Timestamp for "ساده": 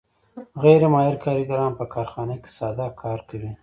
2.57-2.87